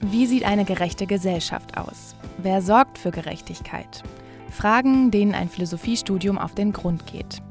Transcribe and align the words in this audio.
Wie 0.00 0.26
sieht 0.26 0.44
eine 0.44 0.64
gerechte 0.64 1.06
Gesellschaft 1.06 1.78
aus? 1.78 2.14
Wer 2.38 2.60
sorgt 2.60 2.98
für 2.98 3.10
Gerechtigkeit? 3.10 4.02
Fragen, 4.50 5.10
denen 5.10 5.34
ein 5.34 5.48
Philosophiestudium 5.48 6.38
auf 6.38 6.54
den 6.54 6.72
Grund 6.72 7.06
geht. 7.06 7.42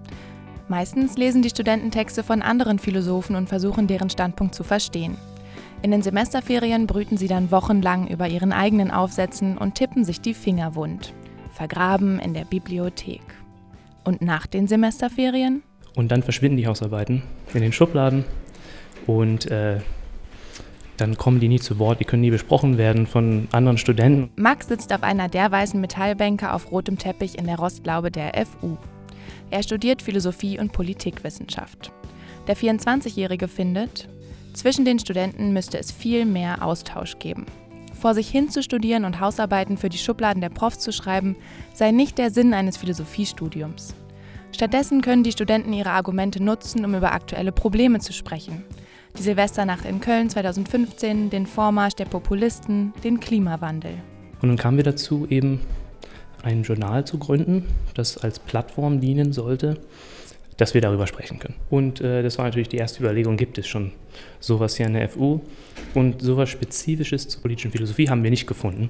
Meistens 0.67 1.17
lesen 1.17 1.41
die 1.41 1.49
Studenten 1.49 1.91
Texte 1.91 2.23
von 2.23 2.41
anderen 2.41 2.79
Philosophen 2.79 3.35
und 3.35 3.49
versuchen 3.49 3.87
deren 3.87 4.09
Standpunkt 4.09 4.55
zu 4.55 4.63
verstehen. 4.63 5.17
In 5.81 5.91
den 5.91 6.01
Semesterferien 6.01 6.87
brüten 6.87 7.17
sie 7.17 7.27
dann 7.27 7.51
wochenlang 7.51 8.07
über 8.07 8.27
ihren 8.27 8.51
eigenen 8.51 8.89
Aufsätzen 8.89 9.57
und 9.57 9.75
tippen 9.75 10.03
sich 10.03 10.21
die 10.21 10.33
Finger 10.33 10.75
wund, 10.75 11.13
vergraben 11.51 12.19
in 12.19 12.33
der 12.33 12.45
Bibliothek. 12.45 13.21
Und 14.03 14.21
nach 14.21 14.47
den 14.47 14.67
Semesterferien? 14.67 15.63
Und 15.95 16.11
dann 16.11 16.23
verschwinden 16.23 16.57
die 16.57 16.67
Hausarbeiten 16.67 17.23
in 17.53 17.61
den 17.61 17.71
Schubladen 17.71 18.25
und 19.05 19.49
äh, 19.51 19.79
dann 20.97 21.17
kommen 21.17 21.39
die 21.39 21.47
nie 21.47 21.59
zu 21.59 21.79
Wort, 21.79 21.99
die 21.99 22.05
können 22.05 22.21
nie 22.21 22.31
besprochen 22.31 22.77
werden 22.77 23.07
von 23.07 23.47
anderen 23.51 23.77
Studenten. 23.77 24.31
Max 24.35 24.67
sitzt 24.67 24.93
auf 24.93 25.03
einer 25.03 25.29
der 25.29 25.51
weißen 25.51 25.79
Metallbänke 25.79 26.51
auf 26.51 26.71
rotem 26.71 26.97
Teppich 26.97 27.37
in 27.37 27.45
der 27.45 27.57
Rostlaube 27.57 28.11
der 28.11 28.33
FU. 28.45 28.77
Er 29.51 29.63
studiert 29.63 30.01
Philosophie 30.01 30.59
und 30.59 30.71
Politikwissenschaft. 30.71 31.91
Der 32.47 32.55
24-Jährige 32.55 33.47
findet, 33.47 34.07
zwischen 34.53 34.85
den 34.85 34.99
Studenten 34.99 35.51
müsste 35.51 35.77
es 35.77 35.91
viel 35.91 36.25
mehr 36.25 36.63
Austausch 36.63 37.19
geben. 37.19 37.45
Vor 37.99 38.13
sich 38.13 38.29
hin 38.29 38.49
zu 38.49 38.61
studieren 38.61 39.05
und 39.05 39.19
Hausarbeiten 39.19 39.77
für 39.77 39.89
die 39.89 39.97
Schubladen 39.97 40.41
der 40.41 40.49
Profs 40.49 40.79
zu 40.79 40.91
schreiben, 40.91 41.35
sei 41.73 41.91
nicht 41.91 42.17
der 42.17 42.31
Sinn 42.31 42.53
eines 42.53 42.77
Philosophiestudiums. 42.77 43.95
Stattdessen 44.51 45.01
können 45.01 45.23
die 45.23 45.31
Studenten 45.31 45.73
ihre 45.73 45.89
Argumente 45.89 46.41
nutzen, 46.41 46.85
um 46.85 46.95
über 46.95 47.11
aktuelle 47.11 47.51
Probleme 47.51 47.99
zu 47.99 48.13
sprechen. 48.13 48.63
Die 49.17 49.23
Silvesternacht 49.23 49.85
in 49.85 50.01
Köln 50.01 50.29
2015, 50.29 51.29
den 51.29 51.45
Vormarsch 51.45 51.95
der 51.95 52.05
Populisten, 52.05 52.93
den 53.03 53.19
Klimawandel. 53.19 53.93
Und 54.41 54.49
dann 54.49 54.57
kamen 54.57 54.77
wir 54.77 54.83
dazu, 54.83 55.25
eben 55.29 55.61
ein 56.43 56.63
Journal 56.63 57.05
zu 57.05 57.17
gründen, 57.17 57.65
das 57.93 58.17
als 58.17 58.39
Plattform 58.39 58.99
dienen 58.99 59.31
sollte, 59.31 59.79
dass 60.57 60.73
wir 60.73 60.81
darüber 60.81 61.07
sprechen 61.07 61.39
können. 61.39 61.55
Und 61.69 62.01
äh, 62.01 62.23
das 62.23 62.37
war 62.37 62.45
natürlich 62.45 62.69
die 62.69 62.77
erste 62.77 62.99
Überlegung, 63.03 63.37
gibt 63.37 63.57
es 63.57 63.67
schon 63.67 63.91
sowas 64.39 64.75
hier 64.75 64.85
an 64.85 64.93
der 64.93 65.09
FU? 65.09 65.39
Und 65.93 66.21
sowas 66.21 66.49
Spezifisches 66.49 67.27
zur 67.27 67.41
politischen 67.41 67.71
Philosophie 67.71 68.09
haben 68.09 68.23
wir 68.23 68.31
nicht 68.31 68.47
gefunden. 68.47 68.89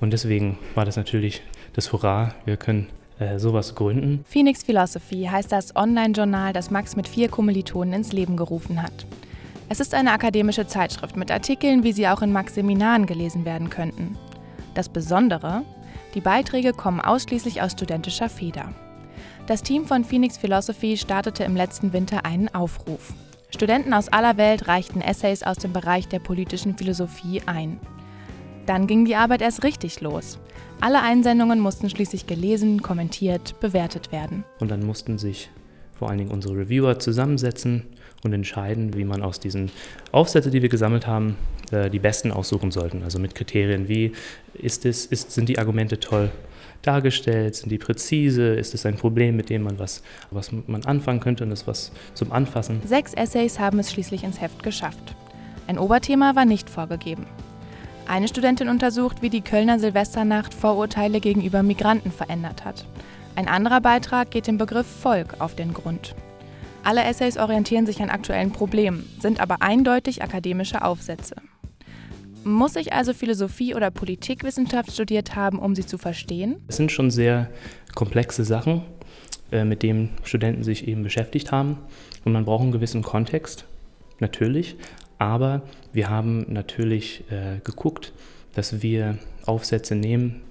Und 0.00 0.12
deswegen 0.12 0.58
war 0.74 0.84
das 0.84 0.96
natürlich 0.96 1.42
das 1.74 1.92
Hurra, 1.92 2.34
wir 2.44 2.56
können 2.56 2.88
äh, 3.18 3.38
sowas 3.38 3.74
gründen. 3.74 4.24
Phoenix 4.26 4.62
Philosophy 4.62 5.28
heißt 5.30 5.52
das 5.52 5.76
Online-Journal, 5.76 6.52
das 6.52 6.70
Max 6.70 6.96
mit 6.96 7.08
vier 7.08 7.28
Kommilitonen 7.28 7.94
ins 7.94 8.12
Leben 8.12 8.36
gerufen 8.36 8.82
hat. 8.82 9.06
Es 9.70 9.80
ist 9.80 9.92
eine 9.92 10.12
akademische 10.12 10.66
Zeitschrift 10.66 11.16
mit 11.16 11.30
Artikeln, 11.30 11.82
wie 11.82 11.92
sie 11.92 12.08
auch 12.08 12.22
in 12.22 12.32
Max 12.32 12.54
Seminaren 12.54 13.04
gelesen 13.04 13.44
werden 13.44 13.68
könnten. 13.68 14.16
Das 14.72 14.88
Besondere, 14.88 15.62
die 16.14 16.22
Beiträge 16.22 16.72
kommen 16.72 17.00
ausschließlich 17.00 17.60
aus 17.60 17.72
studentischer 17.72 18.30
Feder. 18.30 18.72
Das 19.46 19.62
Team 19.62 19.84
von 19.84 20.04
Phoenix 20.04 20.38
Philosophy 20.38 20.96
startete 20.96 21.44
im 21.44 21.54
letzten 21.54 21.92
Winter 21.92 22.24
einen 22.24 22.48
Aufruf. 22.54 23.12
Studenten 23.50 23.92
aus 23.92 24.08
aller 24.08 24.38
Welt 24.38 24.68
reichten 24.68 25.02
Essays 25.02 25.42
aus 25.42 25.58
dem 25.58 25.74
Bereich 25.74 26.08
der 26.08 26.20
politischen 26.20 26.76
Philosophie 26.76 27.42
ein. 27.44 27.78
Dann 28.64 28.86
ging 28.86 29.04
die 29.04 29.16
Arbeit 29.16 29.42
erst 29.42 29.64
richtig 29.64 30.00
los. 30.00 30.38
Alle 30.80 31.02
Einsendungen 31.02 31.60
mussten 31.60 31.90
schließlich 31.90 32.26
gelesen, 32.26 32.82
kommentiert, 32.82 33.58
bewertet 33.60 34.12
werden. 34.12 34.44
Und 34.60 34.70
dann 34.70 34.84
mussten 34.84 35.18
sich 35.18 35.50
vor 35.98 36.08
allen 36.08 36.18
Dingen 36.18 36.30
unsere 36.30 36.56
Reviewer 36.56 36.98
zusammensetzen 36.98 37.84
und 38.22 38.32
entscheiden, 38.32 38.96
wie 38.96 39.04
man 39.04 39.22
aus 39.22 39.40
diesen 39.40 39.70
Aufsätzen, 40.12 40.52
die 40.52 40.62
wir 40.62 40.68
gesammelt 40.68 41.06
haben, 41.06 41.36
äh, 41.70 41.90
die 41.90 41.98
besten 41.98 42.30
aussuchen 42.30 42.70
sollten. 42.70 43.02
Also 43.02 43.18
mit 43.18 43.34
Kriterien 43.34 43.88
wie, 43.88 44.12
ist 44.54 44.86
es, 44.86 45.06
ist, 45.06 45.32
sind 45.32 45.48
die 45.48 45.58
Argumente 45.58 46.00
toll 46.00 46.30
dargestellt, 46.82 47.56
sind 47.56 47.70
die 47.70 47.78
präzise, 47.78 48.54
ist 48.54 48.74
es 48.74 48.86
ein 48.86 48.96
Problem, 48.96 49.36
mit 49.36 49.50
dem 49.50 49.62
man 49.62 49.78
was, 49.78 50.02
was 50.30 50.50
man 50.52 50.84
anfangen 50.84 51.20
könnte 51.20 51.44
und 51.44 51.50
ist 51.50 51.66
was 51.66 51.92
zum 52.14 52.32
Anfassen. 52.32 52.80
Sechs 52.84 53.14
Essays 53.14 53.58
haben 53.58 53.78
es 53.80 53.90
schließlich 53.90 54.22
ins 54.22 54.40
Heft 54.40 54.62
geschafft. 54.62 55.14
Ein 55.66 55.78
Oberthema 55.78 56.36
war 56.36 56.44
nicht 56.44 56.70
vorgegeben. 56.70 57.26
Eine 58.06 58.28
Studentin 58.28 58.68
untersucht, 58.68 59.20
wie 59.20 59.28
die 59.28 59.42
Kölner 59.42 59.78
Silvesternacht 59.78 60.54
Vorurteile 60.54 61.20
gegenüber 61.20 61.62
Migranten 61.62 62.10
verändert 62.10 62.64
hat. 62.64 62.86
Ein 63.38 63.46
anderer 63.46 63.80
Beitrag 63.80 64.32
geht 64.32 64.48
dem 64.48 64.58
Begriff 64.58 64.88
Volk 64.88 65.36
auf 65.40 65.54
den 65.54 65.72
Grund. 65.72 66.16
Alle 66.82 67.04
Essays 67.04 67.36
orientieren 67.36 67.86
sich 67.86 68.02
an 68.02 68.10
aktuellen 68.10 68.50
Problemen, 68.50 69.08
sind 69.20 69.38
aber 69.38 69.62
eindeutig 69.62 70.24
akademische 70.24 70.82
Aufsätze. 70.82 71.36
Muss 72.42 72.74
ich 72.74 72.92
also 72.92 73.14
Philosophie 73.14 73.76
oder 73.76 73.92
Politikwissenschaft 73.92 74.90
studiert 74.90 75.36
haben, 75.36 75.60
um 75.60 75.76
sie 75.76 75.86
zu 75.86 75.98
verstehen? 75.98 76.56
Es 76.66 76.78
sind 76.78 76.90
schon 76.90 77.12
sehr 77.12 77.48
komplexe 77.94 78.44
Sachen, 78.44 78.82
äh, 79.52 79.64
mit 79.64 79.84
denen 79.84 80.18
Studenten 80.24 80.64
sich 80.64 80.88
eben 80.88 81.04
beschäftigt 81.04 81.52
haben. 81.52 81.78
Und 82.24 82.32
man 82.32 82.44
braucht 82.44 82.62
einen 82.62 82.72
gewissen 82.72 83.02
Kontext, 83.02 83.66
natürlich. 84.18 84.74
Aber 85.18 85.62
wir 85.92 86.10
haben 86.10 86.44
natürlich 86.48 87.22
äh, 87.30 87.60
geguckt, 87.62 88.12
dass 88.56 88.82
wir 88.82 89.16
Aufsätze 89.46 89.94
nehmen, 89.94 90.42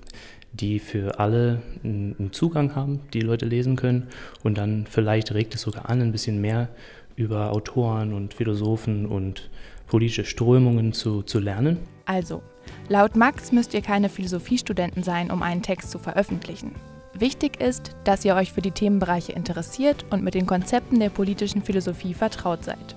die 0.54 0.80
für 0.80 1.20
alle 1.20 1.62
einen 1.84 2.30
Zugang 2.32 2.76
haben, 2.76 3.02
die 3.14 3.22
Leute 3.22 3.46
lesen 3.46 3.76
können. 3.76 4.08
Und 4.44 4.58
dann 4.58 4.86
vielleicht 4.90 5.34
regt 5.34 5.56
es 5.56 5.62
sogar 5.62 5.90
an, 5.90 6.02
ein 6.02 6.12
bisschen 6.12 6.42
mehr 6.42 6.70
über 7.16 7.52
Autoren 7.52 8.14
und 8.14 8.34
Philosophen 8.34 9.06
und 9.06 9.50
politische 9.88 10.26
Strömungen 10.26 10.94
zu, 10.94 11.22
zu 11.24 11.40
lernen. 11.40 11.78
Also, 12.06 12.42
laut 12.90 13.16
Max 13.16 13.52
müsst 13.52 13.74
ihr 13.74 13.82
keine 13.82 14.10
Philosophiestudenten 14.10 15.04
sein, 15.04 15.32
um 15.32 15.42
einen 15.42 15.62
Text 15.62 15.92
zu 15.92 16.00
veröffentlichen. 16.00 16.76
Wichtig 17.14 17.60
ist, 17.60 17.96
dass 18.04 18.24
ihr 18.26 18.36
euch 18.36 18.54
für 18.54 18.62
die 18.62 18.72
Themenbereiche 18.72 19.32
interessiert 19.32 20.06
und 20.12 20.24
mit 20.24 20.36
den 20.36 20.46
Konzepten 20.46 21.00
der 21.00 21.10
politischen 21.10 21.64
Philosophie 21.64 22.14
vertraut 22.14 22.64
seid. 22.64 22.96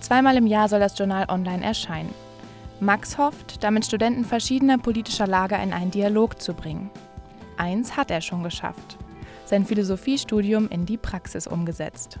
Zweimal 0.00 0.36
im 0.36 0.46
Jahr 0.46 0.68
soll 0.68 0.80
das 0.80 0.98
Journal 0.98 1.26
online 1.28 1.64
erscheinen. 1.64 2.12
Max 2.82 3.16
hofft, 3.16 3.62
damit 3.62 3.86
Studenten 3.86 4.24
verschiedener 4.24 4.76
politischer 4.76 5.28
Lager 5.28 5.62
in 5.62 5.72
einen 5.72 5.92
Dialog 5.92 6.42
zu 6.42 6.52
bringen. 6.52 6.90
Eins 7.56 7.96
hat 7.96 8.10
er 8.10 8.20
schon 8.20 8.42
geschafft. 8.42 8.98
Sein 9.44 9.64
Philosophiestudium 9.64 10.68
in 10.68 10.84
die 10.84 10.96
Praxis 10.96 11.46
umgesetzt. 11.46 12.18